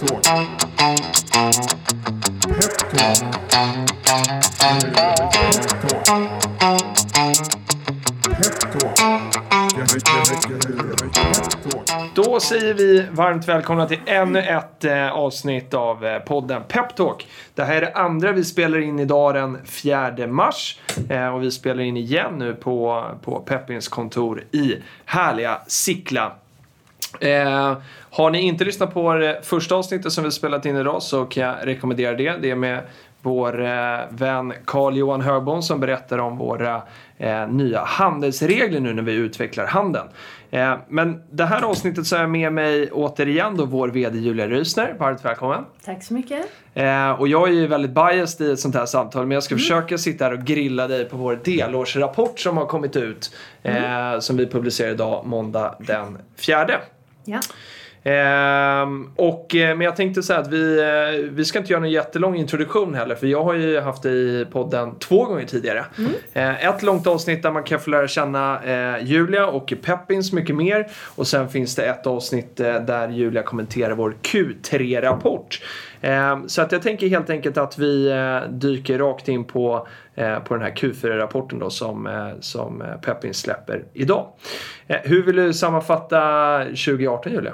[0.00, 0.24] Peptalk.
[2.48, 3.40] Peptalk.
[12.14, 17.28] Då säger vi varmt välkomna till ännu ett eh, avsnitt av eh, podden Peptalk.
[17.54, 20.78] Det här är det andra vi spelar in idag den 4 mars.
[21.10, 26.32] Eh, och vi spelar in igen nu på, på Peppins kontor i härliga Sickla.
[27.20, 27.76] Eh,
[28.10, 31.42] har ni inte lyssnat på det första avsnittet som vi spelat in idag så kan
[31.42, 32.36] jag rekommendera det.
[32.42, 32.80] Det är med
[33.22, 36.82] vår eh, vän Carl-Johan Högbom som berättar om våra
[37.18, 40.08] eh, nya handelsregler nu när vi utvecklar handeln.
[40.50, 44.46] Eh, men det här avsnittet så är jag med mig återigen då vår VD Julia
[44.48, 44.94] Rysner.
[44.98, 45.64] Varmt välkommen.
[45.84, 46.46] Tack så mycket.
[46.74, 49.54] Eh, och jag är ju väldigt biased i ett sånt här samtal men jag ska
[49.54, 53.34] försöka sitta här och grilla dig på vår delårsrapport som har kommit ut.
[53.62, 56.78] Eh, Som vi publicerar idag måndag den fjärde.
[57.24, 57.40] Ja.
[58.02, 61.90] Ehm, och, eh, men jag tänkte här att vi, eh, vi ska inte göra någon
[61.90, 65.84] jättelång introduktion heller för jag har ju haft dig i podden två gånger tidigare.
[66.32, 70.56] Eh, ett långt avsnitt där man kan få lära känna eh, Julia och Peppins mycket
[70.56, 75.60] mer och sen finns det ett avsnitt eh, där Julia kommenterar vår Q3-rapport.
[76.00, 80.38] Ehm, så att jag tänker helt enkelt att vi eh, dyker rakt in på, eh,
[80.38, 84.26] på den här Q4-rapporten då som, eh, som Pepin släpper idag.
[84.86, 87.52] Hur vill du sammanfatta 2018 Julia?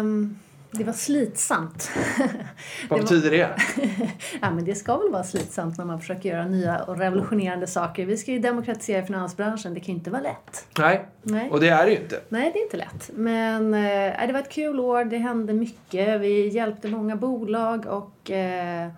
[0.00, 0.38] Um
[0.78, 1.90] det var slitsamt.
[2.88, 3.56] Vad betyder det?
[4.40, 8.06] ja, men det ska väl vara slitsamt när man försöker göra nya och revolutionerande saker.
[8.06, 9.74] Vi ska ju demokratisera finansbranschen.
[9.74, 10.66] Det kan ju inte vara lätt.
[10.78, 12.20] Nej, Nej, och det är det ju inte.
[12.28, 13.10] Nej det är inte lätt.
[13.14, 15.04] Men eh, det var ett kul år.
[15.04, 16.20] Det hände mycket.
[16.20, 18.88] Vi hjälpte många bolag och eh,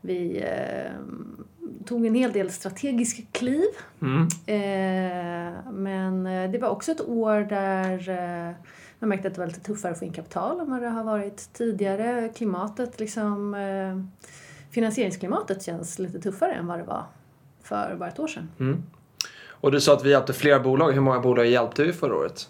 [0.00, 0.92] vi eh,
[1.86, 3.68] tog en hel del strategiska kliv.
[4.02, 4.28] Mm.
[4.46, 8.54] Eh, men eh, det var också ett år där eh,
[8.98, 11.04] man märkte att det var lite tuffare att få in kapital än vad det har
[11.04, 12.28] varit tidigare.
[12.36, 14.24] Klimatet, liksom, eh,
[14.70, 17.04] finansieringsklimatet känns lite tuffare än vad det var
[17.62, 18.48] för bara ett år sedan.
[19.60, 20.92] Och du sa att vi hjälpte flera bolag.
[20.92, 22.48] Hur många bolag hjälpte vi förra året?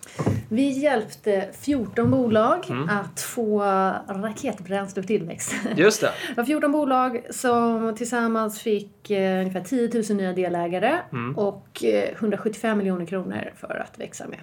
[0.48, 3.62] Vi hjälpte 14 bolag att få
[4.08, 5.54] raketbränsle för tillväxt.
[5.76, 6.12] Just det.
[6.28, 10.98] Det var 14 bolag som tillsammans fick eh, ungefär 10 000 nya delägare
[11.36, 14.38] och eh, 175 miljoner kronor för att växa med.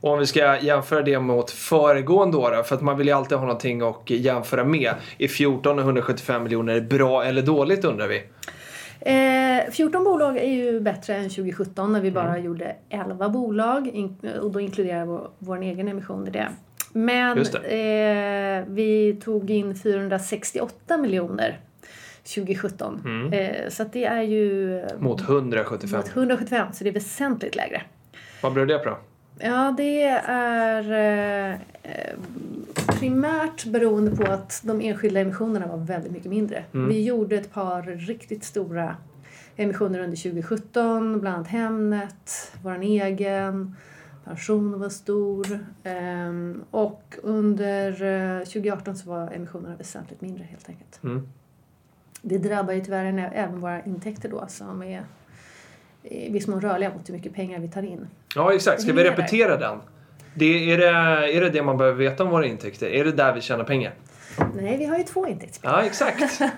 [0.00, 3.38] Och om vi ska jämföra det mot föregående år för att man vill ju alltid
[3.38, 4.94] ha någonting att jämföra med.
[5.18, 8.22] Är 14 och 175 miljoner bra eller dåligt undrar vi?
[9.00, 14.10] Eh, 14 bolag är ju bättre än 2017 när vi bara gjorde 11 bolag
[14.40, 16.48] och då inkluderar vår, vår egen emission i det.
[16.92, 21.60] Men eh, vi tog in 468 miljoner
[22.34, 23.30] 2017.
[23.32, 25.98] Eh, så det är ju Mot 175.
[25.98, 27.82] mot 175 så det är väsentligt lägre.
[28.42, 28.96] Vad beror det på?
[29.42, 32.18] Ja, det är eh, eh,
[32.86, 36.64] primärt beroende på att de enskilda emissionerna var väldigt mycket mindre.
[36.88, 38.96] Vi gjorde ett par riktigt stora
[39.56, 43.76] emissioner under 2017, bland annat Hemnet, vår egen,
[44.24, 45.66] pension var stor.
[45.84, 48.02] ehm, och under
[48.38, 51.00] eh, 2018 så var emissionerna väsentligt mindre helt enkelt.
[51.04, 51.28] Mm.
[52.22, 55.04] Det drabbar ju tyvärr även våra intäkter då som är
[56.02, 58.06] i viss mån rörliga mot hur mycket pengar vi tar in.
[58.34, 58.82] Ja, exakt.
[58.82, 59.78] Ska vi repetera den?
[60.34, 60.86] Det, är, det,
[61.36, 62.86] är det det man behöver veta om våra intäkter?
[62.86, 63.92] Är det där vi tjänar pengar?
[64.54, 65.70] Nej, vi har ju två intäktsspår.
[65.70, 66.40] Ja, exakt.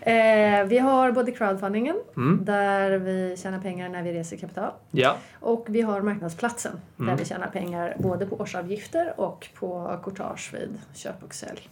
[0.00, 2.44] Eh, vi har både crowdfundingen, Mm.
[2.44, 4.72] där vi tjänar pengar när vi reser kapital.
[4.90, 5.16] Ja.
[5.40, 7.10] Och vi har marknadsplatsen, Mm.
[7.10, 11.68] där vi tjänar pengar både på årsavgifter och på courtage vid köp och sälj.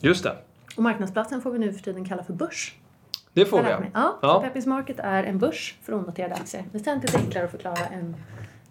[0.00, 0.36] Just det.
[0.76, 2.74] Och marknadsplatsen får vi nu för tiden kalla för börs.
[3.38, 3.68] Det får vi.
[3.94, 4.18] Ja.
[4.22, 6.64] Ja, Peppins Market är en börs för onoterade aktier.
[6.72, 8.16] Väsentligt enklare att förklara än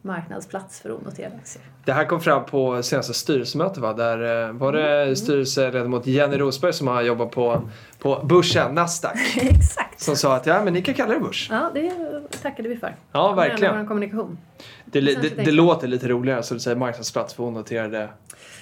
[0.02, 1.64] marknadsplats för onoterade aktier.
[1.86, 3.94] Det här kom fram på senaste styrelsemötet va?
[3.94, 5.16] Där eh, var det Mm.
[5.16, 7.70] styrelseledamot Jenny Rosberg som har jobbat på,
[8.00, 9.14] på börsen, Nasdaq.
[9.42, 10.00] Exakt!
[10.02, 11.48] Som sa att ja, men ni kan kalla det börs.
[11.52, 11.92] Ja, det
[12.42, 12.96] tackade vi för.
[13.12, 13.80] Ja, verkligen.
[13.80, 14.38] Vår kommunikation.
[14.86, 15.52] Det, det, det, enklare.
[15.52, 18.10] låter lite roligare så du säger marknadsplats för onoterade.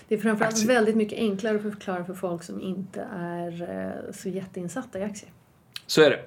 [0.08, 0.68] Det är framförallt Aktier.
[0.68, 3.62] väldigt mycket enklare att förklara för folk som inte är
[4.08, 5.32] eh, så jätteinsatta i aktier.
[5.88, 6.20] Så är det.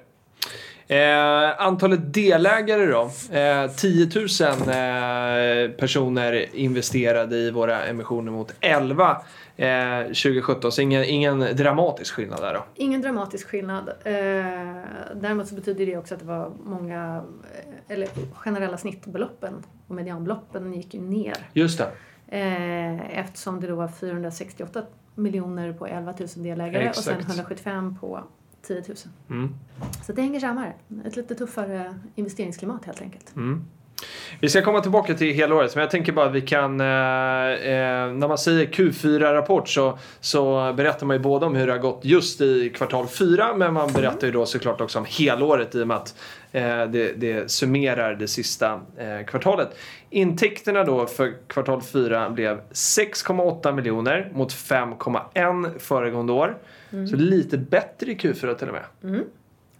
[0.91, 3.01] Eh, antalet delägare då?
[3.37, 4.25] Eh, 10 000
[4.67, 9.21] eh, personer investerade i våra emissioner mot 11
[9.57, 10.71] eh, 2017.
[10.71, 12.65] Så ingen, ingen dramatisk skillnad där då.
[12.75, 13.89] Ingen dramatisk skillnad.
[13.89, 14.13] Eh,
[15.15, 17.23] däremot så betyder det också att det var många,
[17.87, 21.37] eh, eller generella snittbeloppen och medianbeloppen gick ju ner.
[21.53, 21.91] Just det.
[22.37, 24.81] Eh, eftersom det då var 468
[25.15, 27.29] miljoner på 11 000 delägare och sen Exakt.
[27.29, 28.23] 175 på
[28.61, 28.97] 10 000.
[29.29, 29.55] Mm.
[30.05, 30.65] Så det hänger samman.
[31.05, 33.35] Ett lite tuffare investeringsklimat helt enkelt.
[33.35, 33.65] Mm.
[34.39, 36.81] Vi ska komma tillbaka till helåret, men jag tänker bara att vi kan...
[36.81, 41.73] Eh, eh, när man säger Q4-rapport så, så berättar man ju både om hur det
[41.73, 45.75] har gått just i kvartal 4, men man berättar ju då såklart också om helåret
[45.75, 46.15] i och med att
[46.51, 49.77] eh, det, det summerar det sista eh, kvartalet.
[50.09, 56.57] Intäkterna då för kvartal 4 blev 6,8 miljoner mot 5,1 föregående år.
[56.89, 59.23] Så lite bättre i Q4 till och med.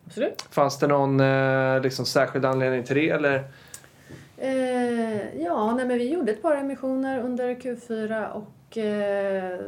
[0.06, 0.42] Absolut.
[0.50, 3.44] Fanns det någon eh, liksom, särskild anledning till det eller?
[4.38, 9.60] Eh, ja, nej, men vi gjorde ett par emissioner under Q4 och eh,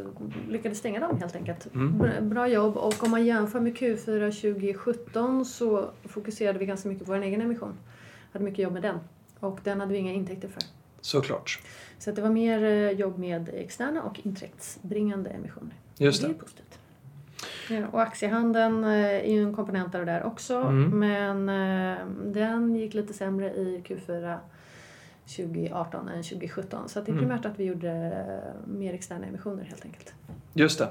[0.49, 1.73] lyckades stänga dem helt enkelt.
[1.73, 7.05] Bra, bra jobb och om man jämför med Q4 2017 så fokuserade vi ganska mycket
[7.05, 7.73] på vår egen emission.
[8.33, 8.99] Hade mycket jobb med den
[9.39, 10.63] och den hade vi inga intäkter för.
[11.01, 11.59] Såklart.
[11.99, 15.75] Så det var mer eh, jobb med externa och intäktsbringande emissioner.
[15.97, 16.33] Just det det.
[16.33, 16.79] är positivt.
[17.69, 20.55] Ja, och aktiehandeln eh, är ju en komponent av det där också.
[20.57, 20.99] Mm.
[20.99, 21.49] Men
[21.91, 24.37] eh, den gick lite sämre i Q4
[25.35, 26.89] 2018 än 2017.
[26.89, 27.19] Så det är Mm.
[27.25, 30.13] primärt att vi gjorde eh, mer externa emissioner helt enkelt.
[30.53, 30.87] Just det.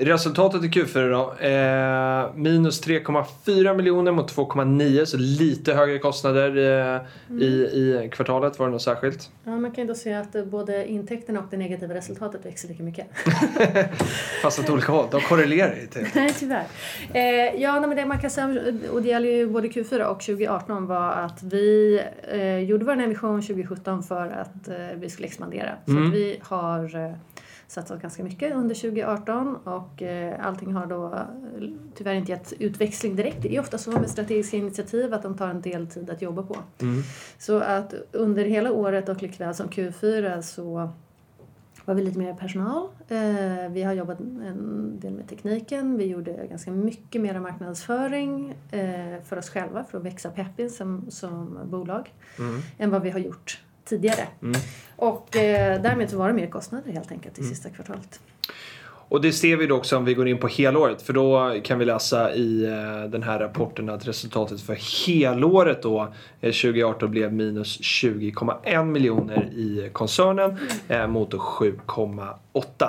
[0.00, 1.46] Resultatet i Q4 då.
[1.46, 8.58] Eh, minus 3,4 miljoner mot 2,9 så lite högre kostnader eh, i, i kvartalet.
[8.58, 9.30] Var det något särskilt?
[9.44, 12.68] Ja, man kan ju då se att eh, både intäkterna och det negativa resultatet växer
[12.68, 13.06] lika mycket.
[14.42, 15.06] Fast åt olika håll.
[15.10, 16.06] De korrelerar ju till.
[16.14, 16.64] Nej, tyvärr.
[17.14, 18.60] Eh, ja, men det man kan säga,
[18.92, 22.00] och det gäller ju både Q4 och 2018, var att vi
[22.32, 25.70] eh, gjorde vår emission 2017 för att eh, vi skulle expandera.
[25.84, 26.06] Så Mm.
[26.08, 27.14] att vi har
[27.68, 33.16] satsat ganska mycket under 2018 och eh, allting har då eh, tyvärr inte gett utväxling
[33.16, 33.42] direkt.
[33.42, 36.42] Det är ofta så med strategiska initiativ att de tar en del tid att jobba
[36.42, 36.56] på.
[36.78, 37.02] Mm.
[37.38, 40.90] Så att under hela året och likväl som Q4 så
[41.84, 42.88] var vi lite mer personal.
[43.08, 45.96] Eh, vi har jobbat en del med tekniken.
[45.96, 48.54] Vi gjorde ganska mycket mer marknadsföring
[49.24, 52.60] för oss själva för att växa Peppin som, som bolag Mm.
[52.78, 54.28] än vad vi har gjort tidigare.
[54.42, 54.60] Mm.
[54.96, 58.20] Och eh, därmed så var det mer kostnader helt enkelt i sista kvartalet.
[59.10, 61.02] Och det ser vi då också om vi går in på helåret.
[61.02, 66.00] För då kan vi läsa i eh, den här rapporten att resultatet för helåret då
[66.40, 70.56] eh, 2018 blev minus 20,1 miljoner i koncernen
[70.88, 72.88] eh, mot då 7,8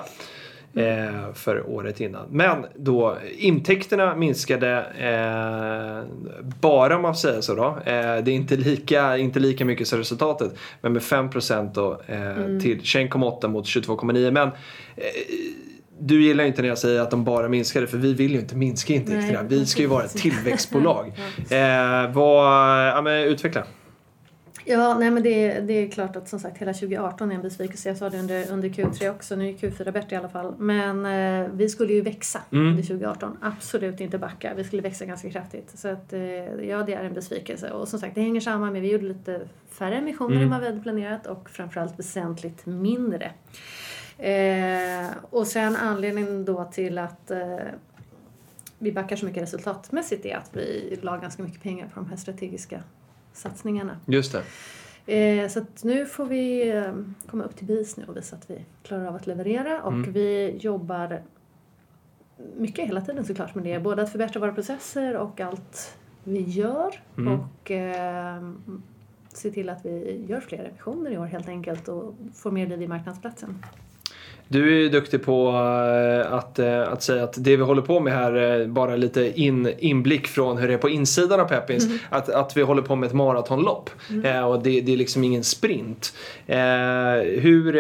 [0.75, 2.27] eh, för året innan.
[2.29, 6.29] Men då intäkterna minskade eh,
[6.61, 7.65] bara om man säger så då.
[7.65, 10.53] Eh, det är inte lika, inte lika mycket som resultatet.
[10.81, 14.31] Men med 5% då eh, till 21,8 mot 22,9.
[14.31, 14.53] Men eh,
[15.99, 18.55] du gillar inte när jag säger att de bara minskade för vi vill ju inte
[18.55, 19.39] minska intäkterna.
[19.41, 21.07] Nej, vi ska ju vara ett tillväxtbolag.
[21.49, 23.63] eh, vad, ja, men utveckla.
[24.71, 27.89] Ja, nej men det, det är klart att som sagt hela 2018 är en besvikelse.
[27.89, 30.55] Jag sa det under, under Q3 också, nu är Q4 bättre i alla fall.
[30.57, 32.67] Men eh, vi skulle ju växa Mm.
[32.67, 34.53] under 2018, absolut inte backa.
[34.53, 35.71] Vi skulle växa ganska kraftigt.
[35.79, 36.21] Så att, eh,
[36.69, 37.71] ja, det är en besvikelse.
[37.71, 40.43] Och som sagt, det hänger samman med, vi gjorde lite färre emissioner Mm.
[40.43, 43.31] än vad vi hade planerat och framförallt väsentligt mindre.
[44.17, 47.57] Eh, och sen anledningen då till att eh,
[48.79, 52.17] vi backar så mycket resultatmässigt är att vi la ganska mycket pengar på de här
[52.17, 52.83] strategiska
[53.33, 53.97] satsningarna.
[54.05, 54.43] Just det.
[55.41, 56.93] Eh, så nu får vi eh,
[57.27, 60.11] komma upp till bevis nu och visa att vi klarar av att leverera och Mm.
[60.11, 61.21] vi jobbar
[62.57, 63.79] mycket hela tiden såklart med det.
[63.79, 67.39] Både att förbättra våra processer och allt vi gör Mm.
[67.39, 68.51] och eh,
[69.33, 72.81] se till att vi gör fler emissioner i år helt enkelt och får mer liv
[72.81, 73.63] i marknadsplatsen.
[74.51, 77.99] Du är ju duktig på eh, att, eh, att säga att det vi håller på
[77.99, 81.85] med här, eh, bara lite in, inblick från hur det är på insidan av Peppins,
[81.85, 81.97] Mm.
[82.09, 83.89] att, att vi håller på med ett maratonlopp.
[84.23, 86.13] Eh, och det, det är liksom ingen sprint.
[87.25, 87.73] Hur,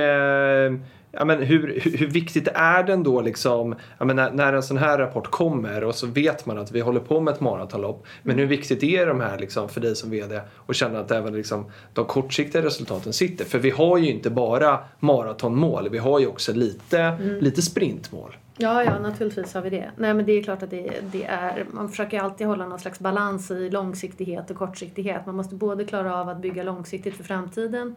[1.11, 4.63] ja, men hur, hur, hur viktigt är den då liksom, ja, men när, när en
[4.63, 8.05] sån här rapport kommer och så vet man att vi håller på med ett maratonlopp.
[8.23, 11.33] Men hur viktigt är de här liksom, för dig som VD och känna att även
[11.33, 13.45] liksom, de kortsiktiga resultaten sitter?
[13.45, 18.35] För vi har ju inte bara maratonmål, vi har ju också lite, lite sprintmål.
[18.61, 19.91] Ja, ja, naturligtvis har vi det.
[19.95, 21.65] Nej, men det är klart att det, det är...
[21.71, 25.25] Man försöker alltid hålla någon slags balans i långsiktighet och kortsiktighet.
[25.25, 27.95] Man måste både klara av att bygga långsiktigt för framtiden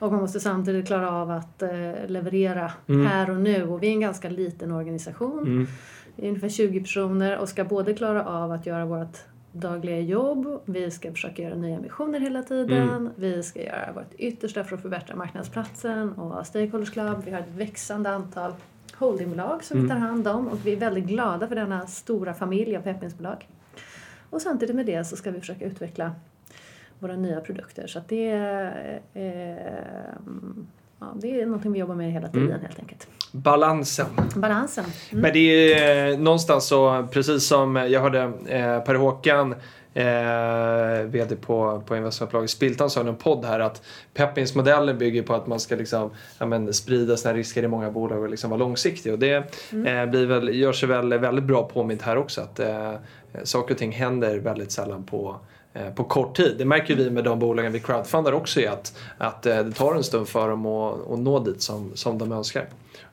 [0.00, 1.70] och man måste samtidigt klara av att eh,
[2.06, 3.68] leverera här och nu.
[3.68, 5.46] Och vi är en ganska liten organisation.
[5.46, 5.66] Mm.
[6.16, 9.18] Ungefär 20 personer och ska både klara av att göra vårt
[9.52, 14.64] dagliga jobb, vi ska försöka göra nya emissioner hela tiden, vi ska göra vårt yttersta
[14.64, 17.22] för att förbättra marknadsplatsen och Stakeholders Club.
[17.24, 18.52] Vi har ett växande antal
[18.94, 22.76] holdingbolag som vi tar hand om och vi är väldigt glada för denna stora familj
[22.76, 23.48] av peppinsbolag.
[24.30, 26.12] Och samtidigt med det så ska vi försöka utveckla
[27.00, 27.86] våra nya produkter.
[27.86, 29.22] Så det, är, eh,
[31.00, 33.08] ja, det är någonting vi jobbar med hela tiden helt enkelt.
[33.32, 34.06] Balansen.
[34.34, 34.84] Balansen.
[34.84, 35.22] Mm.
[35.22, 39.54] Men det är eh, någonstans så, precis som jag hörde eh, Per Håkan
[39.94, 43.82] eh, VD på, på investmentbolaget Spiltan sa i en podd här att
[44.14, 48.22] Peppins-modellen bygger på att man ska liksom, ja, men, sprida sina risker i många bolag
[48.22, 49.12] och liksom vara långsiktig.
[49.12, 49.34] Och det
[49.72, 52.92] eh, blir väl, gör sig väl väldigt bra påmint här också att eh,
[53.42, 55.40] saker och ting händer väldigt sällan på
[55.74, 56.54] Eh, på kort tid.
[56.58, 59.94] Det märker vi med de bolagen vi crowdfundar också är att, att eh, det tar
[59.94, 62.68] en stund för dem att, att nå dit som, som de önskar.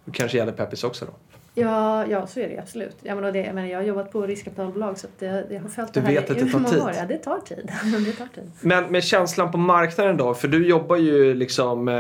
[0.06, 1.12] Och kanske gäller Peppis också då.
[1.60, 2.96] Ja, ja, så är det absolut.
[3.02, 5.94] Jag menar, det, jag, menar, jag har jobbat på riskkapitalbolag så jag, jag har följt
[5.94, 6.82] Du det här vet att det tar tid.
[6.82, 6.92] år.
[6.98, 7.72] Ja, det tar tid.
[8.06, 8.52] det tar tid.
[8.62, 11.96] Men med känslan på marknaden då, för du jobbar ju liksom, eh,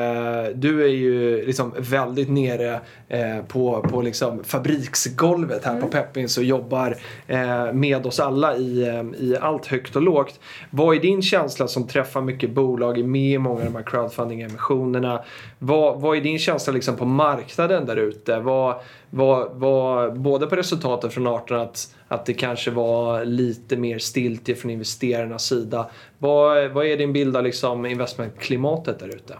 [0.55, 6.43] du är ju liksom väldigt nere eh, på, på liksom fabriksgolvet här på Peppins och
[6.43, 6.97] jobbar
[7.27, 8.81] eh, med oss alla i,
[9.19, 10.39] i allt högt och lågt.
[10.69, 13.83] Vad är din känsla som träffar mycket bolag, är med i många av de här
[13.83, 15.23] crowdfunding-emissionerna?
[15.59, 18.39] Vad, vad är din känsla liksom på marknaden där ute?
[18.39, 18.75] Vad,
[19.09, 24.55] vad, vad, både på resultaten från 18 att, att det kanske var lite mer stiltje
[24.55, 25.89] från investerarnas sida.
[26.17, 29.35] Vad, vad är din bild av liksom investmentklimatet där ute?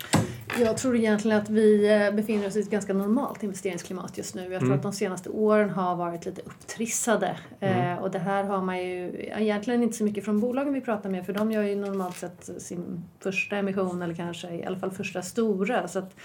[0.60, 4.42] Jag tror egentligen att vi eh, befinner oss i ett ganska normalt investeringsklimat just nu.
[4.42, 4.78] Jag tror Mm.
[4.78, 7.38] att de senaste åren har varit lite upptrissade.
[7.60, 7.92] Mm.
[7.98, 11.10] Eh, och det här har man ju egentligen inte så mycket från bolagen vi pratar
[11.10, 14.92] med för de gör ju normalt sett sin första emission eller kanske i alla fall
[14.92, 15.88] första stora.
[15.88, 16.16] Så att,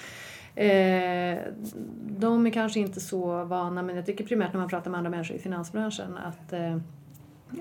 [0.54, 1.38] eh,
[2.08, 5.10] de är kanske inte så vana men jag tycker primärt när man pratar med andra
[5.10, 6.76] människor i finansbranschen att eh,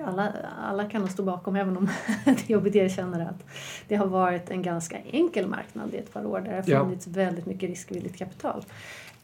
[0.05, 1.89] alla, alla kan nog stå bakom, även om
[2.25, 3.45] det är jobbigt det, att
[3.87, 6.83] det har varit en ganska enkel marknad i ett par år där det har Ja.
[6.85, 8.65] funnits väldigt mycket riskvilligt kapital.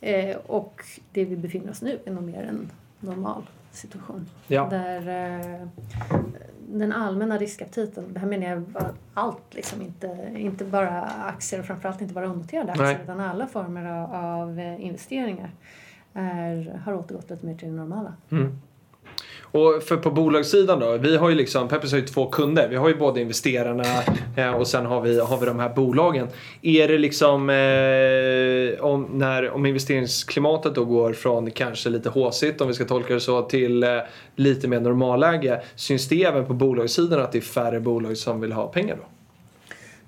[0.02, 0.82] Eh, och
[1.12, 4.26] det vi befinner oss nu är nog mer en normal situation.
[4.48, 4.68] Ja.
[4.70, 5.68] Där eh,
[6.68, 8.64] den allmänna riskaptiten, det här menar jag
[9.14, 13.00] allt, liksom, inte, inte bara aktier och framförallt inte bara onoterade aktier Nej.
[13.04, 15.52] utan alla former av, av investeringar
[16.14, 18.14] är, har återgått lite mer till det normala.
[18.30, 18.60] Mm.
[19.52, 22.68] Och för på bolagssidan då, vi har ju liksom, Peppers har ju två kunder.
[22.68, 23.84] Vi har ju både investerarna
[24.38, 26.28] eh, och sen har vi, har vi de här bolagen.
[26.62, 32.68] Är det liksom, eh, om, när, om investeringsklimatet då går från kanske lite håsigt, om
[32.68, 33.90] vi ska tolka det så, till eh,
[34.36, 35.62] lite mer normalläge.
[35.76, 39.17] Syns det även på bolagssidan att det är färre bolag som vill ha pengar då?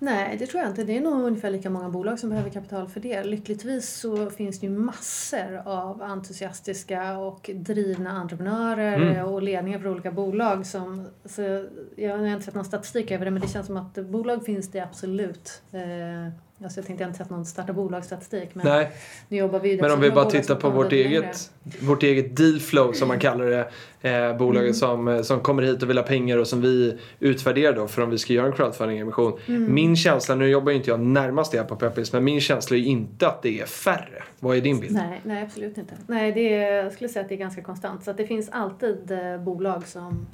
[0.01, 0.83] Nej, det tror jag inte.
[0.83, 3.23] Det är nog ungefär lika många bolag som behöver kapital för det.
[3.23, 9.25] Lyckligtvis så finns det ju massor av entusiastiska och drivna entreprenörer Mm.
[9.25, 10.65] och ledningar för olika bolag.
[10.65, 11.65] Som, så
[11.95, 14.71] jag har inte sett någon statistik över det, men det känns som att bolag finns
[14.71, 15.61] det absolut.
[15.71, 18.91] Eh, alltså jag tänkte jag har inte sett någon starta bolagsstatistik, men Nej,
[19.27, 21.51] nu jobbar vi ju men om dessutom vi bara tittar på vårt eget,
[21.81, 23.69] vårt eget dealflow som man kallar det.
[24.01, 24.73] Eh, bolaget Mm.
[24.73, 28.01] som, eh, som kommer hit och vill ha pengar och som vi utvärderar då för
[28.01, 29.39] om vi ska göra en crowdfunding-emission.
[29.47, 29.73] Mm.
[29.73, 32.77] Min känsla, nu jobbar ju inte jag närmast det här på Peppis, men min känsla
[32.77, 34.23] är ju inte att det är färre.
[34.39, 34.93] Vad är din bild?
[34.93, 35.93] Nej, nej, absolut inte.
[36.07, 38.03] Nej, det är, jag skulle säga att det är ganska konstant.
[38.03, 40.27] Så att det finns alltid eh, bolag som,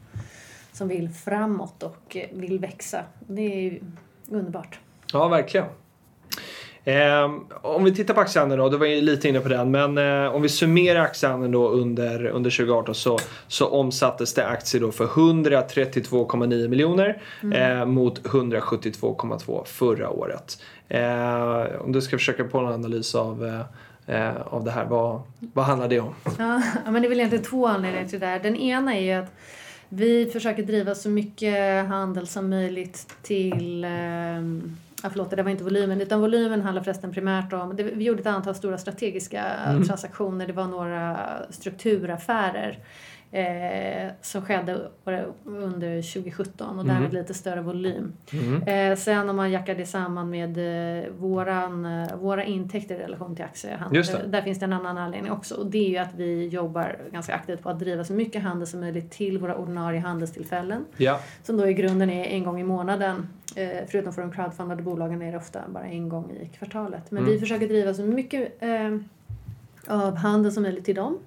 [0.71, 3.03] som vill framåt och eh, vill växa.
[3.19, 3.79] Det är ju
[4.29, 4.79] underbart.
[5.13, 5.65] Ja, verkligen.
[6.85, 9.97] Ehm, om vi tittar på aktiehandeln då, du var ju lite inne på den, men
[9.97, 14.91] eh, om vi summerar aktiehandeln då under, under 2018 så, så omsattes det aktier då
[14.91, 17.21] för 132,9 miljoner
[17.53, 20.57] eh, mot 172,2 förra året.
[20.87, 25.21] Eh, om du ska försöka på en analys av, eh, eh, av det här, vad,
[25.39, 26.13] vad handlar det om?
[26.37, 28.39] Ja, men det är väl egentligen två anledningar till det där.
[28.39, 29.31] Den ena är ju att
[29.89, 35.63] vi försöker driva så mycket handel som möjligt till ehm, Ja, förlåt, det var inte
[35.63, 37.75] volymen, utan volymen handlar förresten primärt om...
[37.75, 39.43] Det, vi gjorde ett antal stora strategiska
[39.87, 40.47] transaktioner.
[40.47, 41.17] Det var några
[41.49, 42.79] strukturaffärer
[43.35, 44.87] eh, som skedde
[45.45, 48.13] under 2017 och därmed lite större volym.
[48.65, 50.57] Eh, sen om man jackar det samman med
[51.03, 54.03] eh, våran, eh, våra intäkter i relation till aktiehandel.
[54.05, 54.27] Det.
[54.27, 55.55] Där finns det en annan anledning också.
[55.55, 58.67] Och det är ju att vi jobbar ganska aktivt på att driva så mycket handel
[58.67, 60.85] som möjligt till våra ordinarie handelstillfällen.
[60.97, 63.27] Ja, Som då i grunden är en gång i månaden.
[63.55, 67.11] Eh, förutom för de crowdfundade bolagen är det ofta bara en gång i kvartalet.
[67.11, 67.33] Men Mm.
[67.33, 68.97] vi försöker driva så mycket eh,
[69.87, 71.17] av handel som möjligt till dem.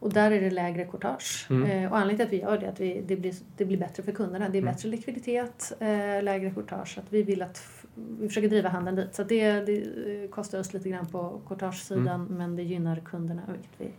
[0.00, 1.46] Och där är det lägre courtage.
[1.50, 1.70] Mm.
[1.70, 3.76] Eh, och anledningen till att vi gör det är att vi, det, blir, det blir
[3.76, 4.48] bättre för kunderna.
[4.48, 6.98] Det är bättre likviditet, eh, lägre courtage.
[6.98, 7.62] Att vi vill att
[7.94, 9.14] vi försöker driva handeln dit.
[9.14, 13.72] Så det, det eh, kostar oss lite grann på courtagesidan men det gynnar kunderna vilket
[13.78, 13.90] vi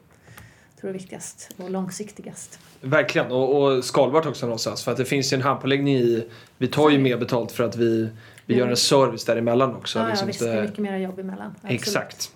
[0.79, 2.59] tror är viktigast och långsiktigast.
[2.81, 3.31] verkligen.
[3.31, 4.83] Och, och skalbart också någonstans.
[4.83, 6.27] För att det finns ju en handpåläggning i...
[6.57, 8.09] Vi tar ju mer betalt för att vi,
[8.45, 9.99] vi gör en service däremellan också.
[9.99, 11.51] Ja, ja liksom visst, det är mycket mer jobb emellan.
[11.55, 11.81] Absolut.
[11.81, 12.31] Exakt.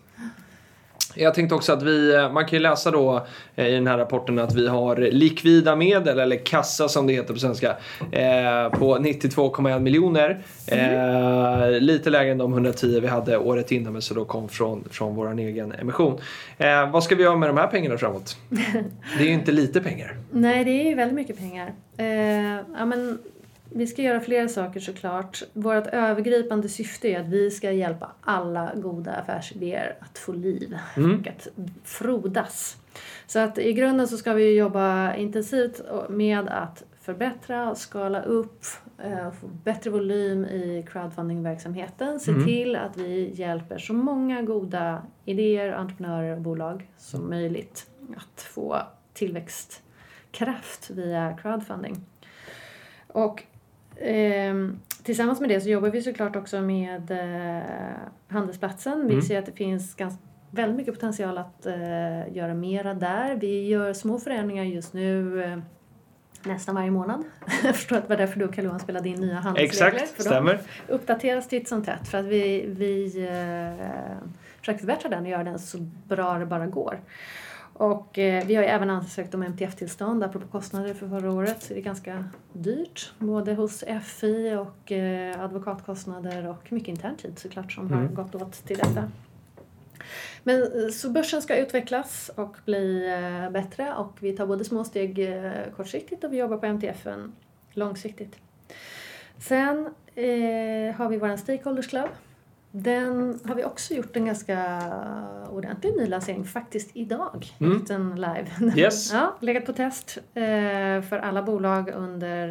[1.15, 3.98] Jag tänkte också att vi, eh, man kan ju läsa då eh, i den här
[3.98, 7.69] rapporten att vi har likvida medel, eller kassa som det heter på svenska,
[8.12, 10.41] eh, på 92,1 miljoner.
[10.67, 14.83] Eh, lite lägre än de 110 vi hade året innan men så då kom från,
[14.91, 16.19] från vår egen emission.
[16.91, 18.38] Vad ska vi göra med de här pengarna framåt?
[19.17, 20.17] Det är ju inte lite pengar.
[20.31, 21.74] Nej, det är ju väldigt mycket pengar.
[22.77, 23.19] Ja, men
[23.75, 25.44] Vi ska göra flera saker såklart.
[25.53, 31.27] Vårt övergripande syfte är att vi ska hjälpa alla goda affärsidéer att få liv och
[31.27, 31.48] att
[31.84, 32.77] frodas.
[33.27, 38.63] Så att i grunden så ska vi jobba intensivt med att förbättra, skala upp,
[39.03, 42.20] eh, få bättre volym i crowdfundingverksamheten.
[42.20, 48.42] Se till att vi hjälper så många goda idéer, entreprenörer och bolag som möjligt att
[48.42, 48.82] få
[49.13, 52.06] tillväxtkraft via crowdfunding.
[53.08, 53.44] Och
[54.01, 57.63] ehm, tillsammans med det så jobbar vi såklart också med eh,
[58.27, 59.07] handelsplatsen.
[59.07, 60.21] Vi ser att det finns ganska,
[60.51, 63.35] väldigt mycket potential att eh, göra mera där.
[63.35, 65.57] Vi gör små förändringar just nu eh,
[66.43, 67.23] nästan varje månad.
[67.63, 70.00] Jag förstår att det var därför du och Carl-Johan spelade in nya handelsregler.
[70.00, 70.62] Exakt, för de stämmer.
[70.88, 74.27] uppdateras titt som tätt för att vi, vi eh,
[74.59, 77.00] försöker förbättra den och göra den så bra det bara går.
[77.74, 81.74] Och eh, vi har ju även ansökt om MTF-tillstånd apropå kostnader för förra året så
[81.74, 87.72] det är ganska dyrt både hos FI och eh, advokatkostnader och mycket intern tid såklart
[87.72, 89.12] som har gått åt till detta.
[90.44, 94.84] Men eh, så börsen ska utvecklas och bli eh, bättre och vi tar både små
[94.84, 97.36] steg eh, kortsiktigt och vi jobbar på MTFen
[97.74, 98.36] långsiktigt.
[99.38, 99.77] Sen
[100.15, 102.10] eh, har vi vår Stakeholders Club.
[102.75, 104.82] Den har vi också gjort en ganska
[105.50, 107.46] ordentlig nylansering faktiskt idag.
[107.60, 107.86] Mm.
[107.88, 108.48] Den live.
[108.75, 109.12] Yes.
[109.13, 110.44] ja, legat på test eh,
[111.01, 112.50] för alla bolag under,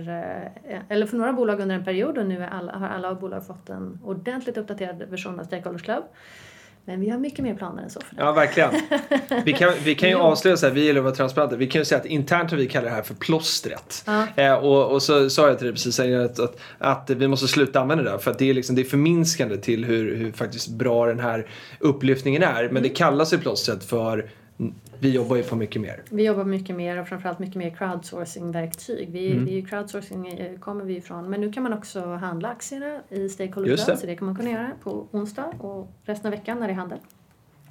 [0.68, 3.68] eh, eller för några bolag under en period och nu alla, har alla bolag fått
[3.68, 6.04] en ordentligt uppdaterad version av Stakeholders Club.
[6.84, 8.22] Men vi har mycket mer planer än så för det.
[8.22, 8.70] Ja, verkligen.
[9.44, 11.56] Vi kan, vi kan ju avslöja så här, vi gillar att vara transparenta.
[11.56, 14.04] Vi kan ju säga att internt har vi kallat det här för plåstret.
[14.06, 14.26] Ja.
[14.36, 17.80] Eh, och, och så sa jag till dig precis att, att, att vi måste sluta
[17.80, 18.18] använda det där.
[18.18, 21.46] För att det är, liksom, det är förminskande till hur, hur faktiskt bra den här
[21.78, 22.68] upplyftningen är.
[22.68, 24.30] Men det kallas ju plåstret för
[24.98, 26.02] vi jobbar ju på mycket mer.
[26.10, 29.10] Vi jobbar mycket mer och framförallt mycket mer crowdsourcing-verktyg.
[29.12, 29.48] Vi, Mm.
[29.48, 31.30] ju crowdsourcing eh, kommer vi ifrån.
[31.30, 33.98] Men nu kan man också handla aktierna i Stakeholder Club.
[33.98, 36.76] Så det kan man kunna göra på onsdag och resten av veckan när det är
[36.76, 36.98] handel.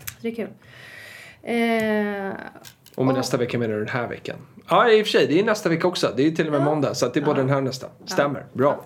[0.06, 0.50] Så det är kul.
[1.44, 2.34] Eh,
[2.96, 4.36] Och med Och- nästa vecka menar du den här veckan?
[4.70, 5.28] Ja, i och för sig.
[5.28, 6.14] Det är nästa vecka också.
[6.18, 6.66] Det är till och med Ja.
[6.66, 6.94] måndag.
[6.94, 7.44] Så det är både Ja.
[7.44, 7.88] den här och nästa.
[8.06, 8.46] Stämmer.
[8.54, 8.86] Bra.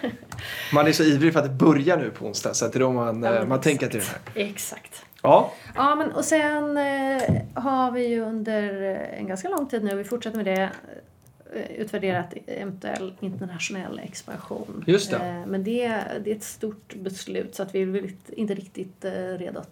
[0.74, 2.54] Man är så ivrig för att det börjar nu på onsdag.
[2.54, 4.48] Så att det är då man, Ja, eh, man tänker till den här.
[4.50, 5.04] exakt.
[5.22, 5.52] Ja.
[5.74, 7.22] Ja, men och sen eh,
[7.54, 10.70] har vi ju under eh, en ganska lång tid nu, vi fortsätter med det,
[11.54, 14.84] eh, utvärderat eventuell internationell expansion.
[14.86, 15.44] Just det.
[15.46, 19.04] Men det, det är ett stort beslut så att vi är inte riktigt
[19.38, 19.62] redo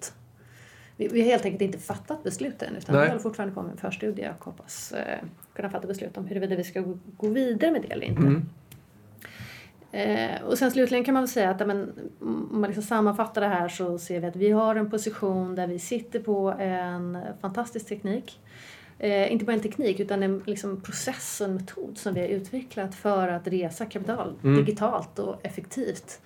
[0.96, 3.04] vi, vi har helt enkelt inte fattat beslut än utan Nej.
[3.04, 4.94] vi håller fortfarande på med en förstudie och hoppas
[5.52, 8.22] kunna fatta beslut om huruvida vi ska gå, gå vidare med det eller inte.
[8.22, 8.48] Mm.
[9.92, 13.68] Eh, och sen slutligen kan man säga att men, om man liksom sammanfattar det här
[13.68, 18.40] så ser vi att vi har en position där vi sitter på en fantastisk teknik.
[18.98, 22.28] Eh, inte bara en teknik utan en liksom, process och en metod som vi har
[22.28, 26.20] utvecklat för att resa kapital digitalt och effektivt.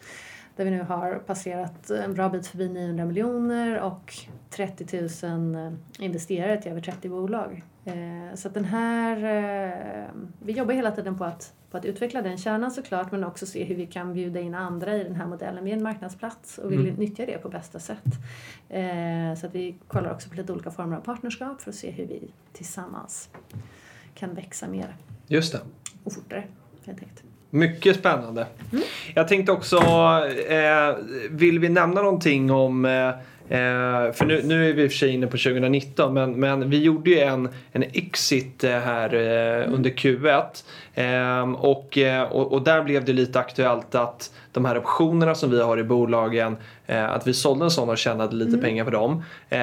[0.57, 4.15] Där vi nu har passerat en bra bit förbi 900 miljoner och
[4.51, 7.63] 30 000 investerare till över 30 bolag.
[7.85, 10.07] Eh, så den här, eh,
[10.43, 13.65] vi jobbar hela tiden på att, på att utveckla den kärnan såklart men också se
[13.65, 15.65] hur vi kan bjuda in andra i den här modellen.
[15.65, 18.05] Vi är en marknadsplats och vill nyttja det på bästa sätt.
[18.69, 21.91] Eh, så att vi kollar också på lite olika former av partnerskap för att se
[21.91, 23.31] hur vi tillsammans
[24.15, 25.61] kan växa mer Just det.
[26.05, 26.45] och fortare
[26.85, 27.24] helt enkelt.
[27.55, 28.47] Mycket spännande.
[28.73, 28.85] Mm.
[29.15, 29.77] Jag tänkte också,
[30.49, 30.97] eh,
[31.31, 33.11] vill vi nämna någonting om eh,
[33.55, 36.71] Eh, för nu, nu är vi i och för sig inne på 2019 men, men
[36.71, 39.75] vi gjorde ju en, en exit eh, här eh, Mm.
[39.75, 40.65] under Q1
[40.97, 45.51] Ehm, och, eh, och, och där blev det lite aktuellt att de här optionerna som
[45.51, 48.61] vi har i bolagen eh, att vi sålde en sån och tjänade lite Mm.
[48.61, 49.23] pengar på dem.
[49.49, 49.59] Eh,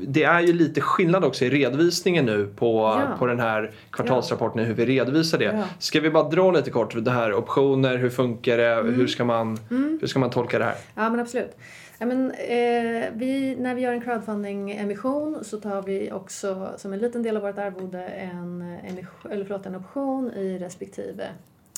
[0.00, 2.76] det är ju lite skillnad också i redovisningen nu på,
[3.08, 3.16] Ja.
[3.18, 5.44] på den här kvartalsrapporten hur vi redovisar det.
[5.44, 5.64] Ja.
[5.78, 8.94] Ska vi bara dra lite kort det här optioner, hur funkar det, Mm.
[8.94, 9.58] hur, ska man,
[10.00, 10.74] hur ska man tolka det här?
[10.94, 11.56] Ja men absolut.
[12.02, 16.98] Ja, men, eh, vi, när vi gör en crowdfunding-emission så tar vi också som en
[16.98, 21.28] liten del av vårt arvode en, emission, eller förlåt, en option i respektive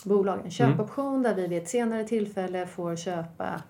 [0.05, 0.41] bolag.
[0.45, 3.63] En köpoption där vi vid ett senare tillfälle får köpa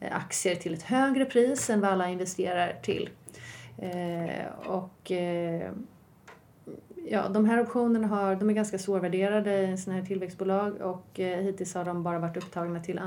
[0.00, 3.10] eh, aktier till ett högre pris än vad alla investerar till.
[3.78, 5.72] Eh, och eh,
[7.08, 11.40] Ja, de här optionerna har, de är ganska svårvärderade i sådana här tillväxtbolag och eh,
[11.40, 12.98] hittills har de bara varit upptagna till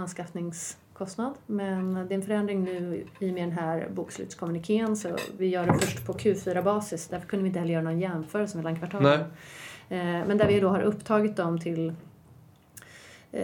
[1.04, 1.34] anskaffningskostnad.
[1.46, 5.66] Men det är en förändring nu i och med den här bokslutskommunikén så vi gör
[5.66, 7.08] det först på Q4-basis.
[7.08, 9.20] Därför kunde vi inte heller göra någon jämförelse mellan kvartalen.
[9.90, 10.00] Nej.
[10.00, 11.90] Eh, men där vi då har upptagit dem till
[13.32, 13.44] eh,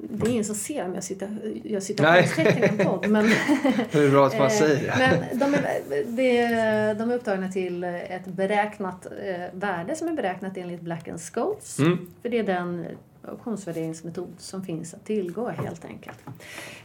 [0.00, 2.24] det är ingen som ser om jag sitter, jag sitter Nej.
[2.24, 3.08] och tecken i en podd.
[3.08, 3.24] Men,
[3.92, 4.94] Det är bra att man Eh, säger.
[4.98, 9.06] Men de är, de är upptagna till ett beräknat
[9.52, 11.78] värde som är beräknat enligt Black Scholes.
[11.78, 12.10] Mm.
[12.22, 12.86] För det är den
[13.22, 16.18] optionsvärderingsmetod som finns att tillgå helt enkelt.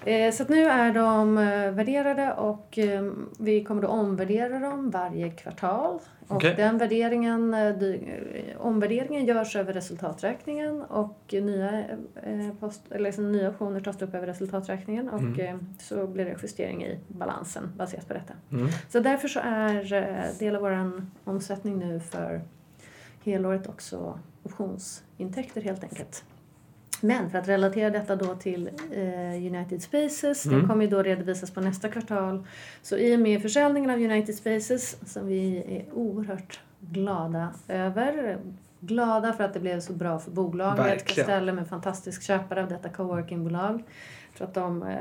[0.05, 5.29] Eh, så nu är de eh, värderade och eh, vi kommer då omvärdera dem varje
[5.29, 5.99] kvartal.
[6.27, 7.55] Och den värderingen,
[8.57, 11.83] omvärderingen görs över resultaträkningen och nya,
[12.59, 15.67] post, eller liksom nya optioner tas upp över resultaträkningen och Mm.
[15.79, 18.33] så blir det justering i balansen baserat på detta.
[18.51, 18.67] Mm.
[18.89, 22.41] Så därför så är del av vår omsättning nu för
[23.23, 26.23] helåret också optionsintäkter helt enkelt.
[27.01, 30.59] Men för att relatera detta då till eh, United Spaces, Mm.
[30.59, 32.47] den kommer ju då redovisas på nästa kvartal.
[32.81, 38.37] Så i och med försäljningen av United Spaces, som vi är oerhört glada över,
[38.79, 41.25] glada för att det blev så bra för bolaget, Verkligen.
[41.25, 43.83] Castellum är en fantastisk köpare av detta coworkingbolag.
[44.29, 44.97] Jag tror att de eh,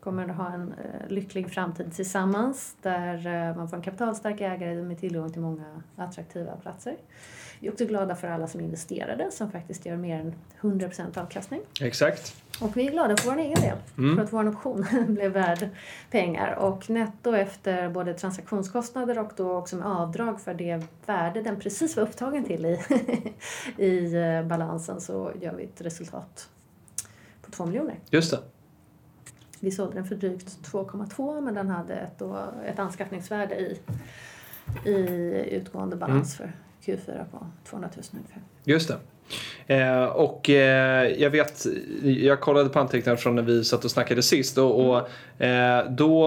[0.00, 4.82] kommer att ha en eh, lycklig framtid tillsammans där eh, man får en kapitalstark ägare
[4.82, 6.96] med tillgång till många attraktiva platser.
[7.64, 11.60] Vi är också glada för alla som investerade som faktiskt gör mer än 100% avkastning.
[11.80, 12.34] Exakt.
[12.60, 14.16] Och vi är glada för vår egen del, Mm.
[14.16, 15.68] för att vår option blev värd
[16.10, 16.54] pengar.
[16.54, 21.96] Och netto efter både transaktionskostnader och då också med avdrag för det värde den precis
[21.96, 22.80] var upptagen till i,
[23.84, 26.48] i eh, balansen så gör vi ett resultat
[27.42, 27.98] på 2 miljoner.
[28.10, 28.38] Just det.
[29.60, 33.78] Vi sålde den för drygt 2,2 men den hade ett, då, ett anskaffningsvärde i,
[34.84, 34.96] i
[35.56, 36.52] utgående balans för
[36.86, 38.42] Q4 på 200 000 ungefär.
[38.64, 38.96] Just det.
[39.66, 41.66] Eh, och eh, jag vet,
[42.02, 44.96] jag kollade på anteckningar från när vi satt och snackade sist och, och
[45.44, 46.26] eh, då,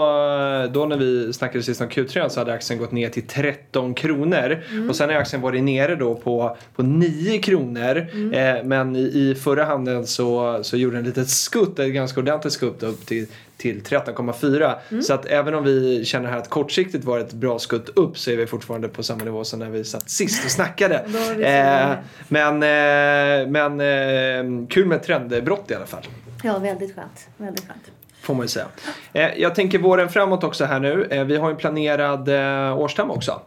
[0.73, 4.63] då när vi snackade sist om Q3 så hade aktien gått ner till 13 kronor
[4.89, 7.97] och sen har aktien varit nere då på, på 9 kronor
[8.33, 12.19] eh, men i, i förra handeln så, så gjorde den ett litet skutt, ett ganska
[12.19, 15.01] ordentligt skutt upp till till 13,4.
[15.01, 18.31] Så att även om vi känner här att kortsiktigt var ett bra skutt upp så
[18.31, 21.05] är vi fortfarande på samma nivå som när vi satt sist och snackade.
[21.37, 21.89] Eh,
[22.27, 26.03] men eh, men eh, kul med trendbrott i alla fall.
[26.43, 27.27] Ja, väldigt skönt.
[27.37, 27.91] Väldigt skönt.
[28.21, 28.65] Får man ju säga.
[29.13, 31.07] Eh, jag tänker våren framåt också här nu.
[31.11, 33.41] Eh, vi har en planerad eh, årsstämma också.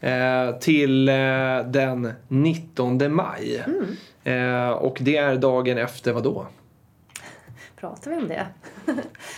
[0.00, 1.06] Eh, till
[1.66, 3.64] den 19 maj.
[4.24, 6.46] Eh, och det är dagen efter vad då?
[7.84, 8.46] Pratar vi om det?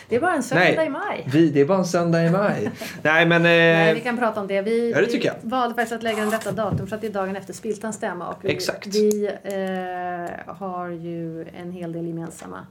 [0.09, 1.29] Det är bara en söndag i maj.
[1.33, 2.71] Vi, det är bara en söndag i maj.
[3.03, 3.37] Nej men...
[3.43, 4.63] Eh, Nej, vi kan prata om det.
[4.63, 5.35] Vi, Ja, det tycker jag.
[5.43, 7.97] vi valde faktiskt att lägga den rätta datum för att det är dagen efter Spiltans
[7.97, 8.29] stämma.
[8.29, 8.87] Och vi, Exakt.
[8.87, 12.67] Vi eh, har ju en hel del gemensamma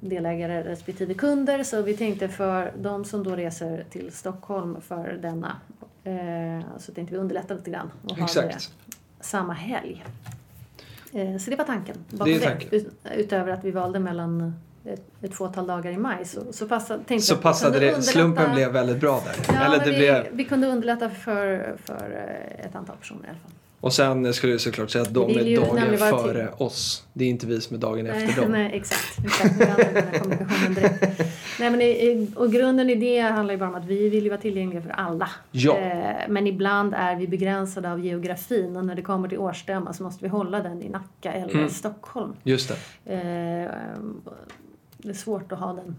[0.00, 1.62] delägare respektive kunder.
[1.62, 5.56] Så vi tänkte för de som då reser till Stockholm för denna
[6.04, 8.70] eh, så tänkte vi underlätta lite grann och ha det Exakt.
[9.20, 10.04] samma helg.
[11.12, 11.96] Eh, så det var tanken.
[12.10, 12.68] Det är tanken.
[12.72, 14.54] Ut- Utöver att vi valde mellan
[14.92, 18.02] ett, ett fåtal dagar i maj så, så, passade, tänkte Så passade det.
[18.02, 19.54] Slumpen blev väldigt bra där.
[19.54, 22.26] Ja, Eller det vi, blev, vi kunde underlätta för, för
[22.58, 23.50] eh, ett antal personer i alla fall.
[23.80, 27.04] och sen skulle jag såklart säga att de är dagen före oss.
[27.12, 28.52] Det är inte vi som är dagen efter dem.
[28.52, 29.18] nej, exakt.
[31.60, 34.30] Nej, men i, och grunden i det handlar ju bara om att vi vill ju
[34.30, 35.28] vara tillgängliga för alla.
[35.50, 35.76] Ja.
[35.78, 40.02] Eh, men ibland är vi begränsade av geografin och när det kommer till årsstämma så
[40.02, 41.68] måste vi hålla den i Nacka eller Mm.
[41.68, 42.32] Stockholm.
[42.42, 42.72] Just
[43.04, 43.12] det.
[43.14, 43.70] Eh,
[44.98, 45.96] det är svårt att ha den.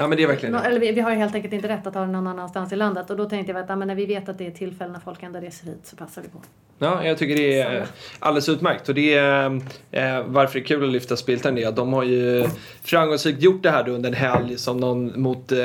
[0.00, 0.60] Ja men det är verkligen det.
[0.60, 2.76] Eller vi, vi har ju helt enkelt inte rätt att ha den någon annanstans i
[2.76, 4.92] landet och då tänkte jag att ja, men när vi vet att det är tillfällen
[4.92, 6.38] när folk ändå reser hit så passar vi på.
[6.82, 7.86] Ja, jag tycker det är
[8.18, 8.88] alldeles utmärkt.
[8.88, 9.60] Och det är,
[9.90, 12.46] eh, varför det är kul att lyfta Spiltan är att de har ju
[12.82, 15.58] framgångsrikt gjort det här under en helg som någon mot eh,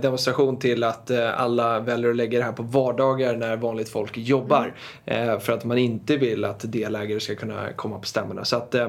[0.00, 4.18] demonstration till att eh, alla väljer att lägga det här på vardagar när vanligt folk
[4.18, 4.74] jobbar.
[5.04, 8.44] Eh, för att man inte vill att delägare ska kunna komma på stämmorna.
[8.44, 8.88] Så att, eh,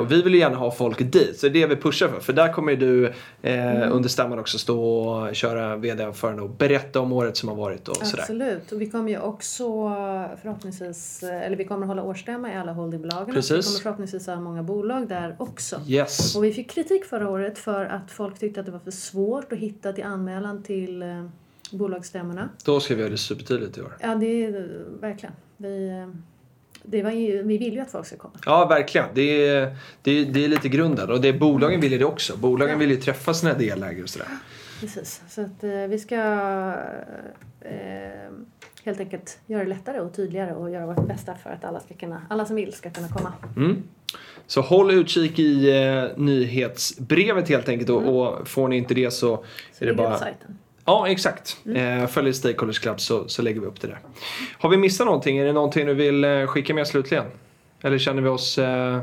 [0.00, 2.20] och vi vill ju gärna ha folk dit, så det är det vi pushar för.
[2.20, 3.12] För där kommer ju du
[3.42, 7.88] eh, under stämman också stå och köra vd-anförande och berätta om året som har varit
[7.88, 8.22] och sådär.
[8.22, 8.72] Absolut.
[8.72, 9.64] Och vi kommer ju också
[10.42, 13.34] förhoppningsvis, eller vi kommer hålla årsstämma i alla holdingbolagen.
[13.34, 13.50] Precis.
[13.50, 15.80] Vi kommer förhoppningsvis ha många bolag där också.
[15.88, 16.36] Yes.
[16.36, 19.52] Och vi fick kritik förra året för att folk tyckte att det var för svårt
[19.52, 21.26] att hitta till anmälan till eh,
[21.72, 22.48] bolagsstämmorna.
[22.64, 23.96] Då ska vi göra det supertydligt i år.
[24.00, 25.34] Ja, det är verkligen.
[25.56, 26.08] Vi, eh,
[26.82, 28.34] det var ju, vi vill ju att folk ska komma.
[28.46, 29.06] Ja, verkligen.
[29.14, 31.10] Det är, det är, det är lite grunden.
[31.10, 32.36] Och det, bolagen vill ju det också.
[32.36, 32.78] Bolagen Ja.
[32.78, 34.28] vill ju träffa sina delägare och sådär.
[34.80, 35.22] Precis.
[35.28, 36.16] Så att eh, vi ska
[37.60, 38.30] eh,
[38.84, 41.94] helt enkelt göra det lättare och tydligare och göra vårt bästa för att alla, ska
[41.94, 43.32] kunna, alla som vill ska kunna komma.
[43.56, 43.82] Mm.
[44.46, 47.90] Så håll utkik i eh, nyhetsbrevet helt enkelt.
[47.90, 50.18] Och, och får ni inte det så Så är det bara...
[50.18, 50.58] sajten.
[50.84, 51.56] Ja, exakt.
[51.66, 52.08] Eh, mm.
[52.08, 53.98] följ Stakeholders Club så, så lägger vi upp det där.
[54.58, 55.38] Har vi missat någonting?
[55.38, 57.24] Är det någonting du vill eh, skicka med slutligen?
[57.82, 59.00] Eller känner vi oss, eh,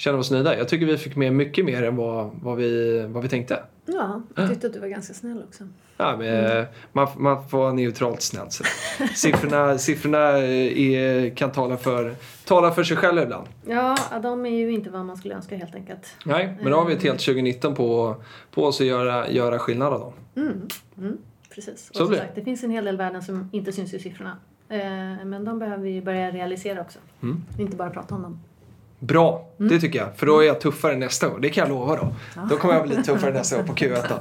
[0.00, 0.58] känner oss nöjda.
[0.58, 3.62] Jag tycker vi fick med mycket mer än vad, vad, vi, vad vi tänkte.
[3.86, 5.64] Ja, jag tyckte att du var ganska snäll också.
[5.96, 8.50] Ja, men, man, man får vara neutralt snäll.
[8.50, 8.64] Så.
[9.14, 13.46] Siffrorna, siffrorna är, kan tala för, tala för sig själva ibland.
[13.66, 16.16] Ja, de är ju inte vad man skulle önska helt enkelt.
[16.24, 18.16] Nej, men då har vi ett helt 2019 på,
[18.50, 20.12] på oss att göra, göra skillnad av dem.
[20.36, 21.18] Mm, mm,
[21.54, 21.90] precis.
[21.90, 24.36] Och Så som sagt, det finns en hel del värden som inte syns i siffrorna.
[24.68, 26.98] Eh, men de behöver vi börja realisera också.
[27.22, 27.44] Mm.
[27.58, 28.40] Inte bara prata om dem.
[29.02, 30.08] Bra, det tycker jag.
[30.16, 31.40] För då är jag tuffare nästa gång.
[31.40, 32.14] Det kan jag lova då.
[32.50, 34.02] Då kommer jag bli tuffare nästa gång på Q1.
[34.08, 34.20] då.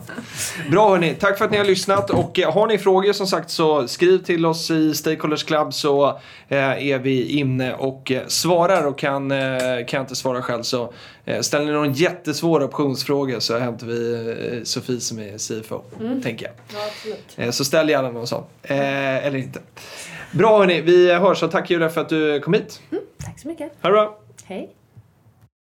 [0.71, 2.09] Bra hörni, tack för att ni har lyssnat.
[2.09, 6.07] Och eh, har ni frågor som sagt så skriv till oss i Stakeholders Club så
[6.47, 8.87] eh, är vi inne och eh, svarar.
[8.87, 10.93] Och kan, kan jag inte svara själv så
[11.41, 15.81] ställer ni någon jättesvår optionsfråga så hämtar vi Sofie som är CFO,
[16.23, 16.53] tänker jag.
[17.45, 18.43] Ja, så ställ gärna någon sån.
[18.63, 19.59] Eller inte.
[20.31, 22.81] Bra hörni, vi hörs och tack Julia för att du kom hit.
[23.25, 23.71] Tack så mycket.
[23.81, 24.19] Ha det bra!
[24.49, 24.78] Okay.